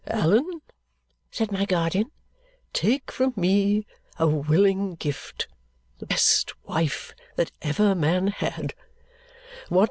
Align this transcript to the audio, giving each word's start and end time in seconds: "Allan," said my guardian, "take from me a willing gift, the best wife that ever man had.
"Allan," 0.07 0.63
said 1.29 1.51
my 1.51 1.63
guardian, 1.63 2.09
"take 2.73 3.11
from 3.11 3.33
me 3.35 3.85
a 4.17 4.25
willing 4.27 4.95
gift, 4.95 5.47
the 5.99 6.07
best 6.07 6.53
wife 6.65 7.13
that 7.35 7.51
ever 7.61 7.93
man 7.93 8.25
had. 8.29 8.73